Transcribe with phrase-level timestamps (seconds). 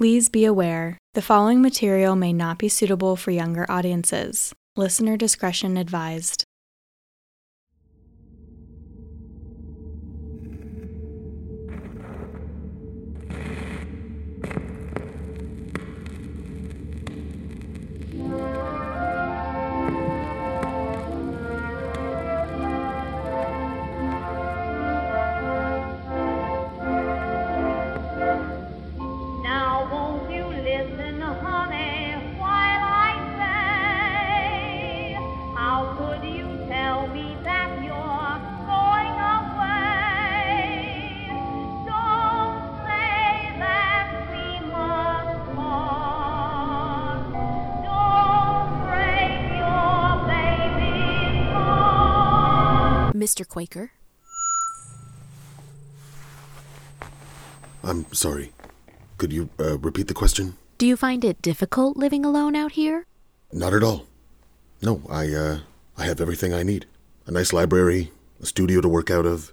[0.00, 4.50] Please be aware the following material may not be suitable for younger audiences.
[4.74, 6.42] Listener discretion advised.
[53.40, 53.48] Mr.
[53.48, 53.92] Quaker?
[57.82, 58.52] I'm sorry.
[59.16, 60.56] Could you uh, repeat the question?
[60.78, 63.06] Do you find it difficult living alone out here?
[63.52, 64.06] Not at all.
[64.82, 65.58] No, I uh,
[65.96, 66.86] I have everything I need.
[67.26, 69.52] A nice library, a studio to work out of,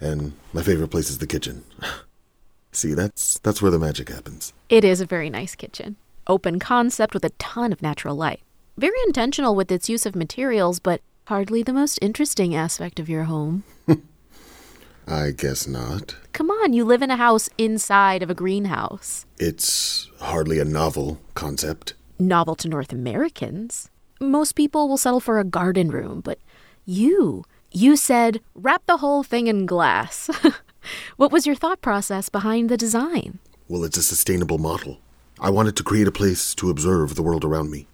[0.00, 1.64] and my favorite place is the kitchen.
[2.72, 4.52] See, that's that's where the magic happens.
[4.68, 5.96] It is a very nice kitchen.
[6.26, 8.40] Open concept with a ton of natural light.
[8.76, 13.24] Very intentional with its use of materials, but hardly the most interesting aspect of your
[13.24, 13.64] home.
[15.06, 16.16] I guess not.
[16.32, 19.26] Come on, you live in a house inside of a greenhouse.
[19.38, 21.94] It's hardly a novel concept.
[22.18, 23.90] Novel to North Americans.
[24.20, 26.38] Most people will settle for a garden room, but
[26.86, 30.30] you, you said wrap the whole thing in glass.
[31.16, 33.38] what was your thought process behind the design?
[33.68, 34.98] Well, it's a sustainable model.
[35.40, 37.86] I wanted to create a place to observe the world around me,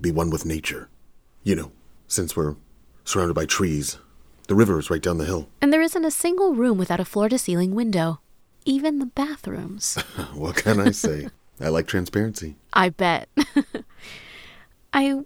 [0.00, 0.88] be one with nature.
[1.42, 1.72] You know,
[2.08, 2.56] since we're
[3.04, 3.98] surrounded by trees,
[4.48, 5.48] the river is right down the hill.
[5.60, 8.20] And there isn't a single room without a floor to ceiling window,
[8.64, 9.94] even the bathrooms.
[10.34, 11.28] what can I say?
[11.60, 12.56] I like transparency.
[12.72, 13.28] I bet.
[14.92, 15.20] I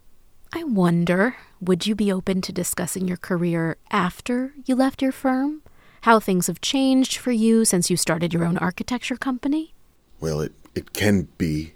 [0.55, 5.63] I wonder, would you be open to discussing your career after you left your firm?
[6.03, 9.73] How things have changed for you since you started your own architecture company?
[10.21, 11.73] Well, it, it can be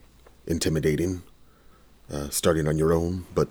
[0.47, 1.23] intimidating,
[2.13, 3.49] uh, starting on your own, but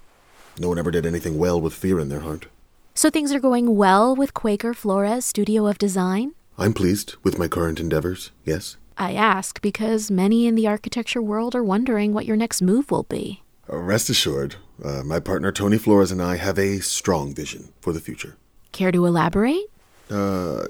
[0.60, 2.48] no one ever did anything well with fear in their heart.
[2.94, 6.34] So things are going well with Quaker Flores Studio of Design?
[6.58, 8.78] I'm pleased with my current endeavors, yes.
[8.98, 13.04] I ask because many in the architecture world are wondering what your next move will
[13.04, 13.44] be.
[13.70, 17.92] Uh, rest assured, uh, my partner Tony Flores and I have a strong vision for
[17.92, 18.38] the future.
[18.72, 19.66] Care to elaborate?
[20.10, 20.68] Uh,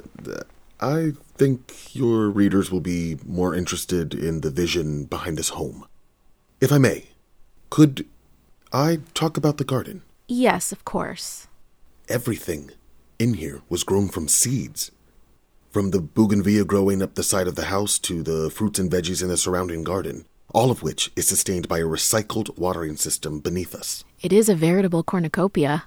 [0.79, 5.85] I think your readers will be more interested in the vision behind this home.
[6.59, 7.09] If I may,
[7.69, 8.05] could
[8.71, 10.01] I talk about the garden?
[10.27, 11.47] Yes, of course.
[12.09, 12.71] Everything
[13.19, 14.91] in here was grown from seeds.
[15.71, 19.21] From the bougainvillea growing up the side of the house to the fruits and veggies
[19.21, 23.75] in the surrounding garden, all of which is sustained by a recycled watering system beneath
[23.75, 24.03] us.
[24.21, 25.85] It is a veritable cornucopia.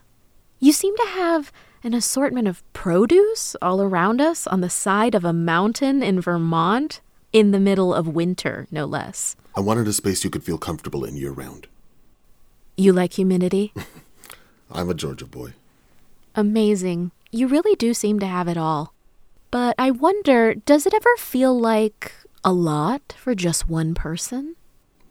[0.60, 1.53] You seem to have
[1.83, 7.00] an assortment of produce all around us on the side of a mountain in Vermont,
[7.33, 9.37] in the middle of winter, no less.
[9.55, 11.66] I wanted a space you could feel comfortable in year round.
[12.81, 13.72] You like humidity?
[14.71, 15.55] I'm a Georgia boy.
[16.37, 17.11] Amazing.
[17.33, 18.94] You really do seem to have it all.
[19.50, 22.12] But I wonder, does it ever feel like
[22.44, 24.55] a lot for just one person?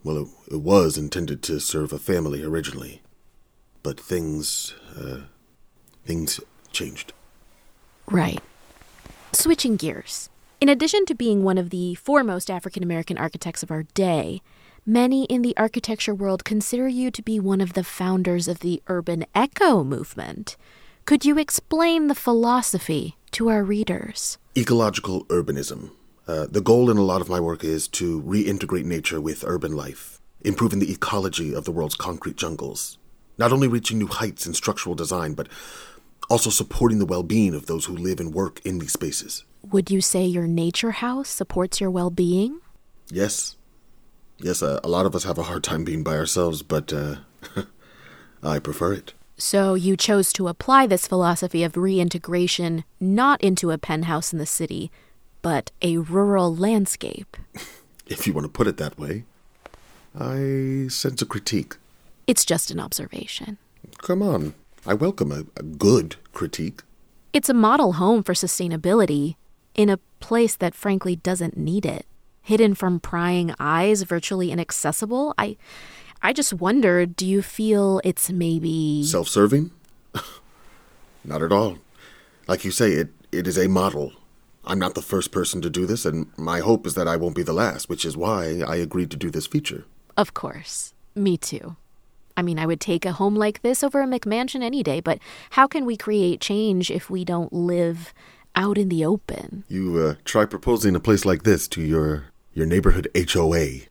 [0.02, 3.02] Well, it, it was intended to serve a family originally,
[3.84, 5.24] but things, uh,
[6.06, 6.40] things
[6.72, 7.12] changed.
[8.10, 8.40] Right.
[9.34, 10.30] Switching gears.
[10.62, 14.42] In addition to being one of the foremost African American architects of our day,
[14.88, 18.82] many in the architecture world consider you to be one of the founders of the
[18.88, 20.56] urban eco movement.
[21.06, 24.38] Could you explain the philosophy to our readers?
[24.58, 25.92] Ecological urbanism.
[26.26, 29.76] Uh, the goal in a lot of my work is to reintegrate nature with urban
[29.76, 32.98] life, improving the ecology of the world's concrete jungles.
[33.38, 35.48] Not only reaching new heights in structural design, but
[36.30, 39.44] also supporting the well being of those who live and work in these spaces.
[39.70, 42.62] Would you say your nature house supports your well being?
[43.10, 43.58] Yes.
[44.40, 47.16] Yes, uh, a lot of us have a hard time being by ourselves, but uh,
[48.44, 49.14] I prefer it.
[49.38, 54.46] So you chose to apply this philosophy of reintegration not into a penthouse in the
[54.46, 54.92] city,
[55.42, 57.38] but a rural landscape.
[58.10, 59.26] If you want to put it that way.
[60.18, 61.76] I sense a critique.
[62.26, 63.58] It's just an observation.
[63.98, 64.54] Come on.
[64.86, 66.84] I welcome a, a good critique.
[67.34, 69.36] It's a model home for sustainability
[69.76, 72.06] in a place that frankly doesn't need it.
[72.48, 75.36] Hidden from prying eyes, virtually inaccessible.
[75.38, 75.58] I
[76.22, 79.72] I just wonder, do you feel it's maybe Self serving?
[81.24, 81.78] Not at all.
[82.48, 84.14] Like you say, it, it is a model
[84.68, 87.36] I'm not the first person to do this, and my hope is that I won't
[87.36, 89.86] be the last, which is why I agreed to do this feature.
[90.18, 90.94] Of course.
[91.16, 91.78] Me too.
[92.36, 95.20] I mean, I would take a home like this over a McMansion any day, but
[95.52, 98.14] how can we create change if we don't live
[98.56, 99.64] out in the open?
[99.70, 102.26] You uh, try proposing a place like this to your
[102.58, 103.82] your neighborhood HOA.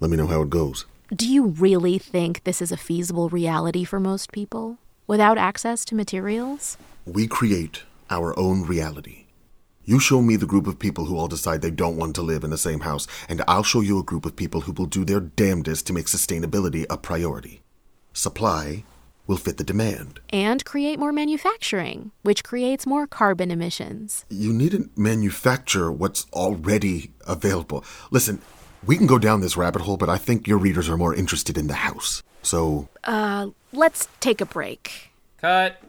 [0.00, 0.86] Let me know how it goes.
[1.14, 5.94] Do you really think this is a feasible reality for most people without access to
[5.94, 6.76] materials?
[7.06, 9.26] We create our own reality.
[9.84, 12.42] You show me the group of people who all decide they don't want to live
[12.42, 15.04] in the same house, and I'll show you a group of people who will do
[15.04, 17.60] their damnedest to make sustainability a priority.
[18.12, 18.82] Supply
[19.28, 20.18] will fit the demand.
[20.30, 24.24] And create more manufacturing, which creates more carbon emissions.
[24.28, 27.84] You needn't manufacture what's already available.
[28.10, 28.40] Listen,
[28.84, 31.56] we can go down this rabbit hole, but I think your readers are more interested
[31.56, 32.24] in the house.
[32.42, 35.10] So, Uh, let's take a break.
[35.40, 35.80] Cut.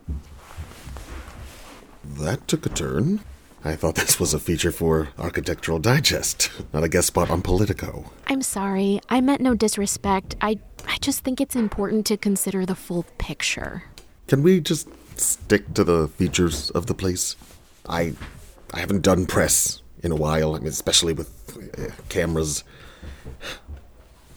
[2.18, 3.21] that took a turn.
[3.63, 8.09] I thought this was a feature for Architectural Digest, not a guest spot on Politico.
[8.27, 9.00] I'm sorry.
[9.09, 10.35] I meant no disrespect.
[10.42, 10.59] I I
[11.01, 13.83] just think it's important to consider the full picture.
[14.27, 14.87] Can we just
[15.19, 17.35] stick to the features of the place?
[17.87, 18.13] I
[18.73, 21.29] I haven't done press in a while, I mean, especially with
[21.77, 22.63] uh, cameras.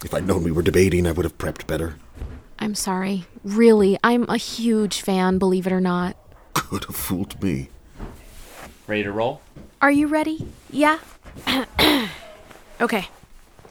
[0.05, 1.97] If I'd known we were debating, I would have prepped better.
[2.59, 3.27] I'm sorry.
[3.45, 6.17] Really, I'm a huge fan, believe it or not.
[6.55, 7.69] Could have fooled me.
[8.87, 9.43] Ready to roll?
[9.81, 10.47] Are you ready?
[10.71, 10.99] Yeah?
[12.81, 13.09] okay.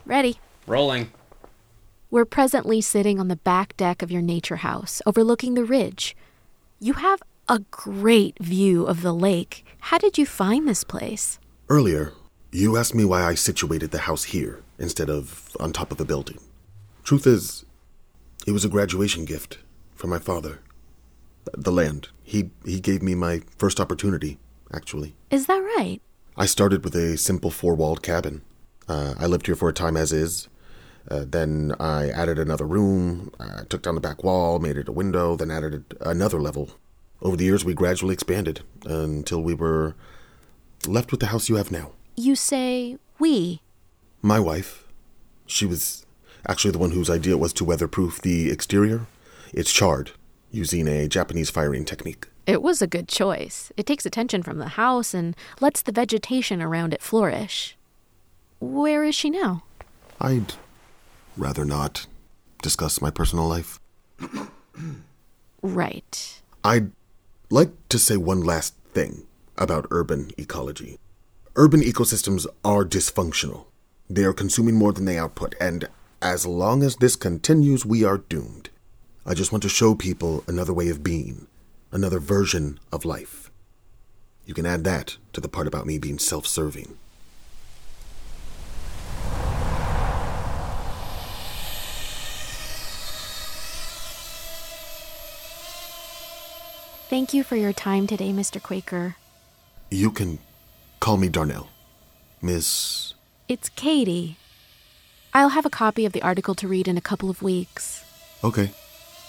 [0.06, 0.40] Ready.
[0.68, 1.12] Rolling.
[2.12, 6.14] We're presently sitting on the back deck of your nature house, overlooking the ridge.
[6.78, 9.66] You have a great view of the lake.
[9.80, 11.40] How did you find this place?
[11.70, 12.12] Earlier,
[12.52, 16.06] you asked me why I situated the house here instead of on top of a
[16.06, 16.40] building.
[17.06, 17.64] Truth is,
[18.46, 19.60] it was a graduation gift
[19.96, 20.60] from my father.
[21.54, 22.10] The land.
[22.24, 24.38] He he gave me my first opportunity,
[24.74, 25.16] actually.
[25.30, 26.02] Is that right?
[26.36, 28.42] I started with a simple four-walled cabin.
[28.90, 30.50] Uh, I lived here for a time as is.
[31.10, 33.32] Uh, then I added another room.
[33.40, 36.72] I took down the back wall, made it a window, then added another level.
[37.22, 39.96] Over the years, we gradually expanded until we were
[40.88, 41.92] left with the house you have now.
[42.16, 43.62] You say we.
[44.22, 44.86] My wife,
[45.46, 46.06] she was
[46.48, 49.06] actually the one whose idea it was to weatherproof the exterior.
[49.54, 50.12] It's charred
[50.52, 52.28] using a Japanese firing technique.
[52.48, 53.72] It was a good choice.
[53.78, 57.78] It takes attention from the house and lets the vegetation around it flourish.
[58.60, 59.64] Where is she now?
[60.20, 60.54] I'd
[61.38, 62.08] rather not
[62.62, 63.80] discuss my personal life.
[65.62, 66.42] Right.
[66.64, 66.92] I'd
[67.50, 69.26] like to say one last thing
[69.58, 70.98] about urban ecology.
[71.56, 73.66] Urban ecosystems are dysfunctional.
[74.10, 75.88] They are consuming more than they output, and
[76.22, 78.70] as long as this continues, we are doomed.
[79.26, 81.48] I just want to show people another way of being,
[81.92, 83.52] another version of life.
[84.46, 86.98] You can add that to the part about me being self serving.
[97.12, 98.64] Thank you for your time today, Mr.
[98.64, 99.18] Quaker.
[99.90, 100.40] You can
[101.02, 101.68] call me Darnell.
[102.42, 103.16] Miss.
[103.50, 104.38] It's Katie.
[105.34, 108.06] I'll have a copy of the article to read in a couple of weeks.
[108.46, 108.72] Okay.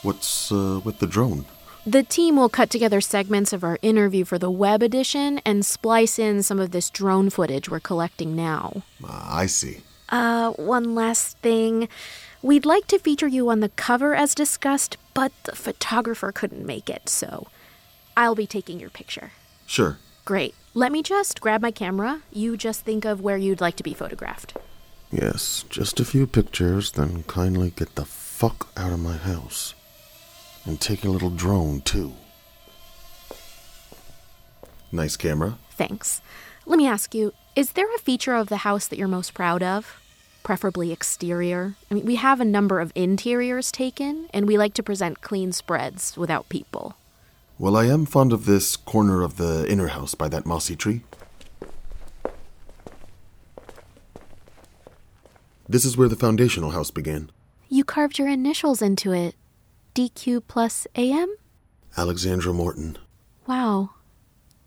[0.03, 1.45] What's uh, with the drone?
[1.85, 6.21] The team will cut together segments of our interview for the web edition and splice
[6.21, 8.85] in some of this drone footage we're collecting now.
[9.03, 9.81] Ah, I see.
[10.09, 11.89] Uh, one last thing.
[12.43, 16.89] We'd like to feature you on the cover as discussed, but the photographer couldn't make
[16.89, 17.49] it, so
[18.17, 19.33] I'll be taking your picture.
[19.67, 19.99] Sure.
[20.25, 20.55] Great.
[20.75, 22.23] Let me just grab my camera.
[22.33, 24.57] You just think of where you'd like to be photographed.
[25.11, 29.75] Yes, just a few pictures, then kindly get the fuck out of my house.
[30.65, 32.15] And take a little drone, too.
[34.91, 35.59] Nice camera.
[35.73, 36.23] Thanks.
[36.65, 39.63] Let me ask you is there a feature of the house that you're most proud
[39.63, 40.01] of?
[40.43, 41.75] Preferably exterior.
[41.91, 45.53] I mean, we have a number of interiors taken, and we like to present clean
[45.53, 46.97] spreads without people.
[47.63, 51.03] Well, I am fond of this corner of the inner house by that mossy tree.
[55.69, 57.31] This is where the foundational house began.
[57.69, 59.37] You carved your initials into it.
[59.95, 61.37] DQ plus AM?
[61.97, 62.99] Alexandra Morton.
[63.47, 63.91] Wow.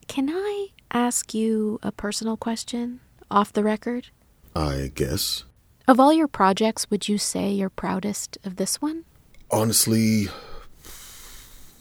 [0.07, 4.07] Can I ask you a personal question off the record?
[4.55, 5.43] I guess.
[5.85, 9.03] Of all your projects, would you say you're proudest of this one?
[9.51, 10.29] Honestly,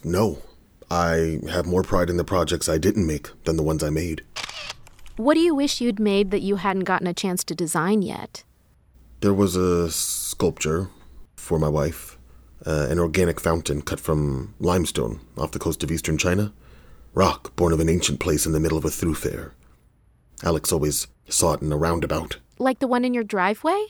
[0.03, 0.43] no.
[0.91, 4.23] I have more pride in the projects I didn't make than the ones I made.
[5.17, 8.43] What do you wish you'd made that you hadn't gotten a chance to design yet?
[9.21, 10.89] There was a sculpture
[11.37, 12.19] for my wife,
[12.67, 16.53] uh, an organic fountain cut from limestone off the coast of eastern China,
[17.15, 19.53] rock born of an ancient place in the middle of a thoroughfare.
[20.43, 22.39] Alex always saw it in a roundabout.
[22.59, 23.87] Like the one in your driveway?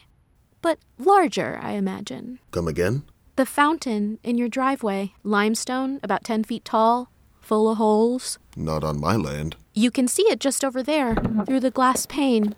[0.63, 2.39] But larger, I imagine.
[2.51, 3.03] Come again?
[3.37, 7.11] The fountain in your driveway, limestone, about 10 feet tall,
[7.41, 8.39] full of holes.
[8.57, 9.57] Not on my land.
[9.75, 12.55] You can see it just over there, through the glass pane.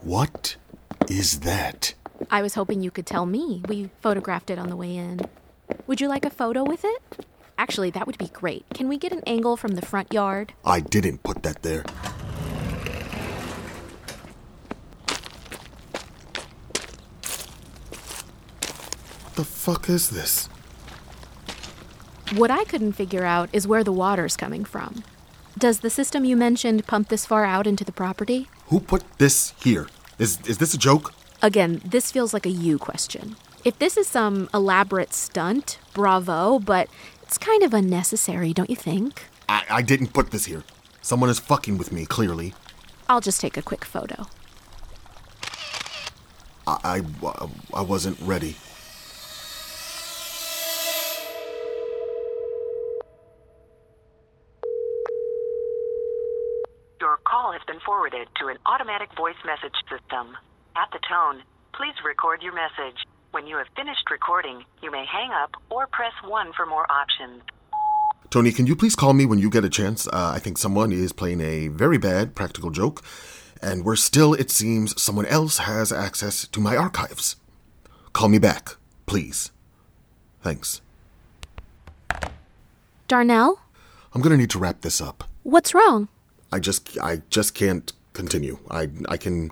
[0.00, 0.56] What
[1.10, 1.92] is that?
[2.30, 3.62] I was hoping you could tell me.
[3.68, 5.20] We photographed it on the way in.
[5.86, 7.26] Would you like a photo with it?
[7.58, 8.64] Actually, that would be great.
[8.72, 10.54] Can we get an angle from the front yard?
[10.64, 11.84] I didn't put that there.
[19.34, 20.46] The fuck is this?
[22.36, 25.02] What I couldn't figure out is where the water's coming from.
[25.56, 28.48] Does the system you mentioned pump this far out into the property?
[28.66, 29.88] Who put this here?
[30.18, 31.14] Is is this a joke?
[31.40, 33.36] Again, this feels like a you question.
[33.64, 36.88] If this is some elaborate stunt, bravo, but
[37.22, 39.24] it's kind of unnecessary, don't you think?
[39.48, 40.64] I, I didn't put this here.
[41.00, 42.52] Someone is fucking with me, clearly.
[43.08, 44.26] I'll just take a quick photo.
[46.66, 48.56] I, I, I wasn't ready.
[58.24, 60.36] Been forwarded to an automatic voice message system.
[60.76, 63.04] At the tone, please record your message.
[63.32, 67.42] When you have finished recording, you may hang up or press 1 for more options.
[68.30, 70.06] Tony, can you please call me when you get a chance?
[70.08, 73.02] Uh, I think someone is playing a very bad practical joke,
[73.62, 77.36] and where still, it seems, someone else has access to my archives.
[78.12, 78.76] Call me back,
[79.06, 79.50] please.
[80.42, 80.80] Thanks.
[83.06, 83.60] Darnell?
[84.12, 85.24] I'm gonna need to wrap this up.
[85.42, 86.08] What's wrong?
[86.52, 88.58] I just, I just can't continue.
[88.70, 89.50] I, I can,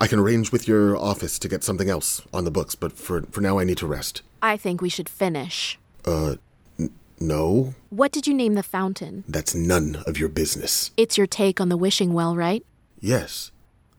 [0.00, 3.22] I can arrange with your office to get something else on the books, but for,
[3.32, 4.22] for now, I need to rest.
[4.42, 5.78] I think we should finish.
[6.04, 6.36] Uh,
[6.78, 9.24] n- no, What did you name the fountain?
[9.26, 10.90] that's none of your business.
[10.96, 12.64] It's your take on the wishing well, right?
[13.00, 13.50] Yes,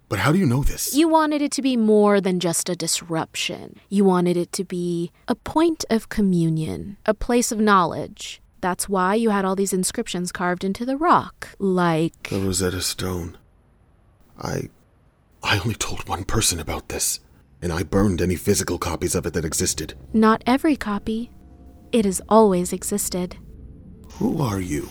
[0.07, 0.95] but how do you know this?
[0.95, 3.79] You wanted it to be more than just a disruption.
[3.89, 8.39] You wanted it to be a point of communion, a place of knowledge.
[8.65, 12.29] That's why you had all these inscriptions carved into the rock, like.
[12.29, 13.37] The Rosetta Stone.
[14.41, 14.69] I.
[15.43, 17.19] I only told one person about this,
[17.61, 19.93] and I burned any physical copies of it that existed.
[20.13, 21.29] Not every copy.
[21.91, 23.37] It has always existed.
[24.13, 24.89] Who are you?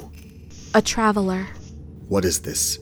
[0.72, 1.48] A traveler.
[2.06, 2.78] What is this?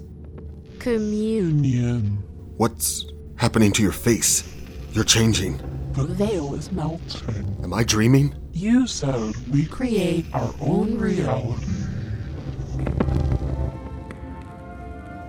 [0.78, 2.22] Communion.
[2.58, 3.06] What's
[3.37, 4.44] happening to your face?
[4.92, 5.58] You're changing.
[5.92, 7.56] The veil is melting.
[7.62, 8.34] Am I dreaming?
[8.52, 11.66] You said we create our own reality.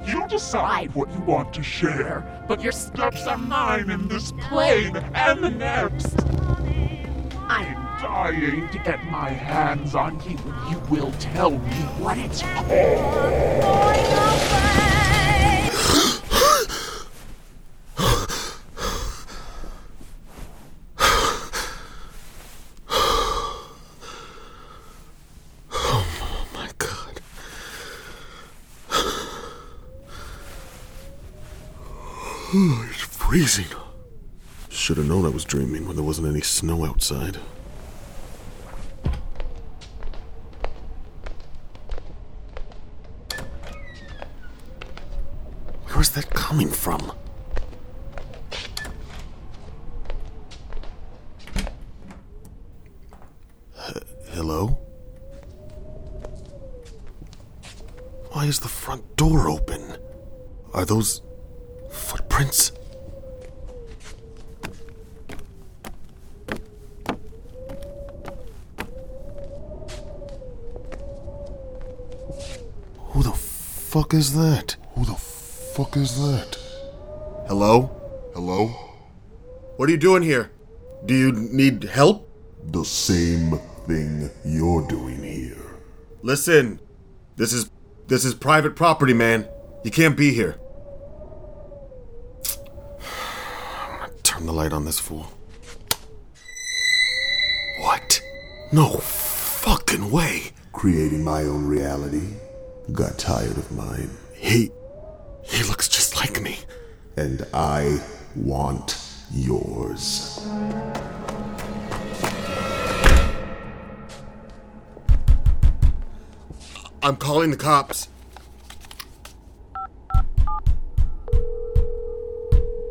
[0.06, 4.96] You decide what you want to share, but your steps are mine in this plane
[5.14, 6.16] and the next.
[7.50, 10.38] I am dying to get my hands on you.
[10.70, 12.68] You will tell me what it's called.
[12.70, 14.74] Going away.
[25.72, 27.20] Oh my god.
[32.56, 33.78] it's freezing.
[34.70, 37.38] Should have known I was dreaming when there wasn't any snow outside.
[45.92, 47.12] Where's that coming from?
[53.78, 54.68] H- hello?
[58.32, 59.98] Why is the front door open?
[60.74, 61.22] Are those
[61.92, 62.72] footprints?
[73.14, 73.32] Who the
[73.94, 74.76] fuck is that?
[74.96, 76.58] Who the fuck is that?
[77.48, 77.92] Hello?
[78.34, 78.66] Hello?
[79.78, 80.50] What are you doing here?
[81.06, 82.28] Do you need help?
[82.72, 85.76] The same thing you're doing here.
[86.24, 86.80] Listen,
[87.36, 87.70] this is
[88.08, 89.48] this is private property, man.
[89.84, 90.58] You can't be here.
[92.98, 95.28] I'm gonna turn the light on this fool.
[97.80, 98.24] What?
[98.72, 100.46] No fucking way.
[100.72, 102.30] Creating my own reality.
[102.92, 104.10] Got tired of mine.
[104.36, 104.72] He
[105.44, 106.60] he looks just like me.
[107.16, 108.02] And I
[108.36, 108.98] want
[109.32, 110.40] yours.
[117.02, 118.08] I'm calling the cops.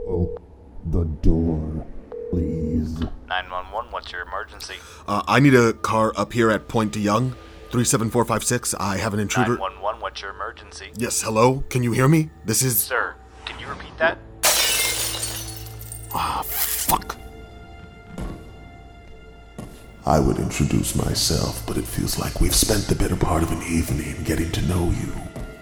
[0.07, 0.37] Oh,
[0.87, 1.87] the door,
[2.31, 3.01] please.
[3.29, 4.75] 911, what's your emergency?
[5.09, 7.31] Uh, I need a car up here at Point de Young,
[7.71, 8.75] 37456.
[8.75, 9.57] I have an intruder.
[9.57, 9.82] 911,
[10.13, 10.91] what's what's your emergency?
[10.95, 11.65] Yes, hello?
[11.71, 12.29] Can you hear me?
[12.45, 12.79] This is.
[12.79, 13.15] Sir,
[13.47, 14.19] can you repeat that?
[16.15, 17.17] Ah, fuck.
[20.05, 23.63] I would introduce myself, but it feels like we've spent the better part of an
[23.63, 25.13] evening getting to know you.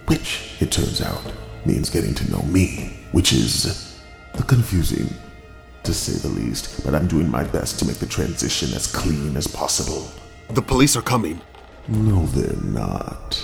[0.06, 1.22] Which, it turns out,
[1.64, 4.02] means getting to know me, which is
[4.34, 5.14] the confusing,
[5.84, 9.36] to say the least, but I'm doing my best to make the transition as clean
[9.36, 10.10] as possible.
[10.48, 11.40] The police are coming.
[11.86, 13.40] No, they're not.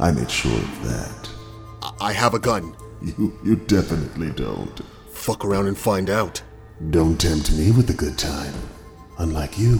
[0.00, 1.28] I made sure of that.
[2.00, 2.74] I, have a gun.
[3.02, 4.80] You, you definitely don't.
[5.10, 6.42] Fuck around and find out.
[6.88, 8.54] Don't tempt me with a good time.
[9.18, 9.78] Unlike you,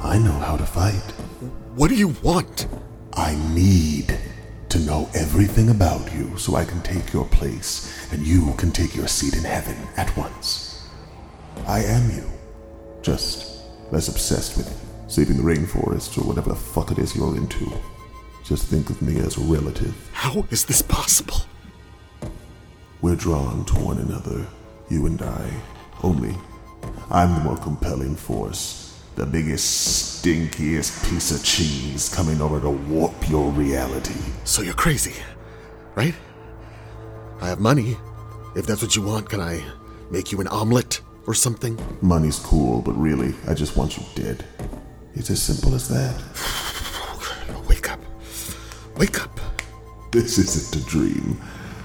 [0.00, 1.12] I know how to fight.
[1.76, 2.66] What do you want?
[3.12, 4.18] I need
[4.70, 8.96] to know everything about you so I can take your place and you can take
[8.96, 10.88] your seat in heaven at once.
[11.68, 12.28] I am you,
[13.02, 13.62] just
[13.92, 14.68] less obsessed with
[15.06, 17.72] saving the rainforest or whatever the fuck it is you're into.
[18.44, 19.94] Just think of me as a relative.
[20.12, 21.36] How is this possible?
[23.00, 24.46] We're drawn to one another,
[24.88, 25.50] you and I.
[26.02, 26.34] Only,
[27.10, 33.28] I'm the more compelling force, the biggest, stinkiest piece of cheese coming over to warp
[33.28, 34.18] your reality.
[34.44, 35.14] So you're crazy,
[35.94, 36.14] right?
[37.40, 37.96] I have money.
[38.56, 39.62] If that's what you want, can I
[40.10, 41.78] make you an omelet or something?
[42.02, 44.44] Money's cool, but really, I just want you dead.
[45.14, 46.20] It's as simple as that.
[49.00, 49.40] Wake up.
[50.12, 51.40] This isn't a dream.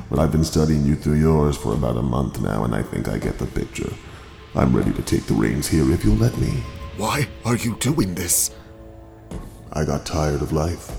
[0.10, 3.08] But I've been studying you through yours for about a month now, and I think
[3.08, 3.90] I get the picture.
[4.54, 6.62] I'm ready to take the reins here if you'll let me.
[6.98, 8.52] Why are you doing this?
[9.72, 10.92] I got tired of life.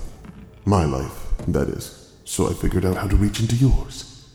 [0.65, 2.11] My life, that is.
[2.25, 4.33] So I figured out how to reach into yours.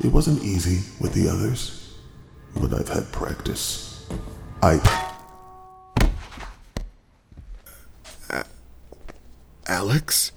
[0.00, 1.96] It wasn't easy with the others,
[2.60, 4.06] but I've had practice.
[4.62, 4.78] I.
[9.66, 10.32] Alex?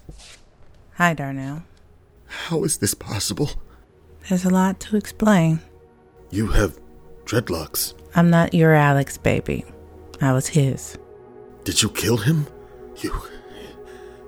[0.98, 1.62] Hi, Darnell.
[2.26, 3.52] How is this possible?
[4.28, 5.60] There's a lot to explain.
[6.32, 6.80] You have
[7.26, 7.94] dreadlocks.
[8.16, 9.64] I'm not your Alex, baby.
[10.22, 10.98] I was his.
[11.66, 12.48] Did you kill him?
[12.98, 13.14] You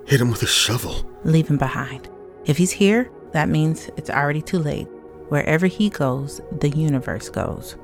[0.06, 1.10] hit him with a shovel.
[1.24, 2.08] Leave him behind.
[2.44, 4.86] If he's here, that means it's already too late.
[5.28, 7.74] Wherever he goes, the universe goes.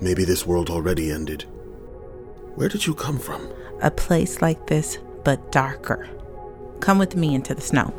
[0.00, 1.46] Maybe this world already ended.
[2.54, 3.52] Where did you come from?
[3.82, 6.08] A place like this, but darker.
[6.78, 7.92] Come with me into the snow.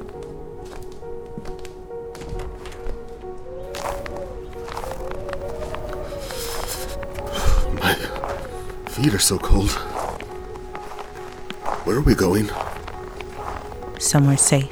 [8.91, 9.71] Feet are so cold.
[11.85, 12.49] Where are we going?
[13.99, 14.71] Somewhere safe.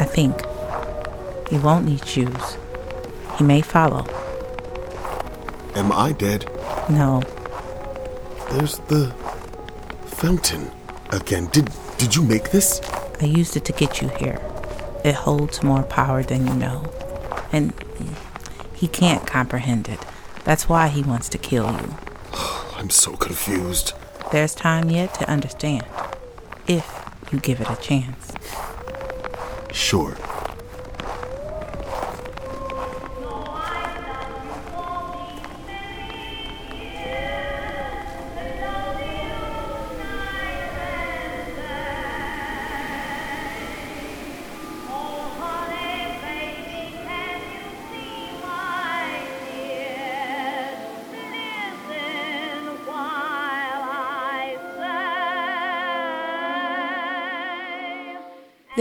[0.00, 0.34] I think.
[1.48, 2.56] He won't need shoes.
[3.38, 4.04] He may follow.
[5.76, 6.50] Am I dead?
[6.90, 7.22] No,
[8.50, 9.12] There's the
[10.06, 10.70] fountain
[11.10, 11.46] again.
[11.52, 12.80] Did did you make this?
[13.20, 14.40] I used it to get you here.
[15.04, 16.84] It holds more power than you know.
[17.52, 17.72] And
[18.74, 20.00] he can't comprehend it.
[20.44, 21.94] That's why he wants to kill you.
[22.84, 23.94] I'm so confused.
[24.30, 25.86] There's time yet to understand.
[26.66, 26.86] If
[27.32, 28.34] you give it a chance.
[29.72, 30.14] Sure.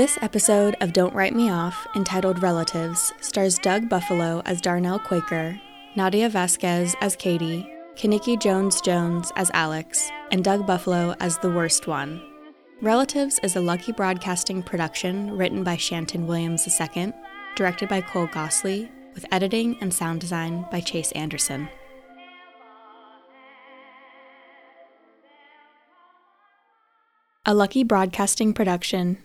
[0.04, 5.58] This episode of Don't Write Me Off, entitled Relatives, stars Doug Buffalo as Darnell Quaker,
[5.96, 11.88] Nadia Vasquez as Katie, Kaniki Jones Jones as Alex, and Doug Buffalo as the worst
[11.88, 12.22] one.
[12.82, 17.14] Relatives is a Lucky Broadcasting production written by Shanton Williams II,
[17.56, 21.70] directed by Cole Gosley, with editing and sound design by Chase Anderson.
[27.46, 29.18] A Lucky Broadcasting production